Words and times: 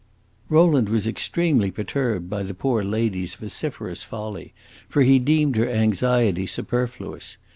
Rowland 0.49 0.89
was 0.89 1.05
extremely 1.05 1.69
perturbed 1.69 2.27
by 2.27 2.41
the 2.41 2.55
poor 2.55 2.83
lady's 2.83 3.35
vociferous 3.35 4.03
folly, 4.03 4.51
for 4.89 5.03
he 5.03 5.19
deemed 5.19 5.55
her 5.57 5.69
anxiety 5.69 6.47
superfluous. 6.47 7.37